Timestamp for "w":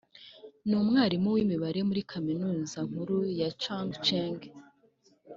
1.35-1.37